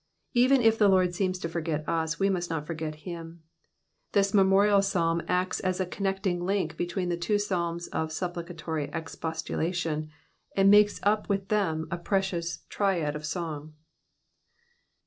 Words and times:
Even 0.33 0.63
if 0.63 0.79
the 0.79 0.87
Lord 0.87 1.13
seems 1.13 1.37
to 1.37 1.47
forget 1.47 1.87
us, 1.87 2.15
toe 2.15 2.27
must 2.31 2.49
not 2.49 2.65
forget 2.65 2.95
him. 3.05 3.43
This 4.13 4.33
memorial 4.33 4.81
Psalm 4.81 5.21
acts 5.27 5.59
as 5.59 5.79
a 5.79 5.85
connecting 5.85 6.39
Unk 6.41 6.75
heticeen 6.75 7.09
the 7.09 7.17
tioo 7.17 7.39
Psalms 7.39 7.85
of 7.89 8.09
stj^icatory 8.09 8.89
expostulation, 8.95 10.09
and 10.55 10.71
makes 10.71 10.99
up 11.03 11.29
with 11.29 11.49
them 11.49 11.87
a 11.91 11.99
precious 11.99 12.63
triad 12.67 13.15
of 13.15 13.27
song. 13.27 13.75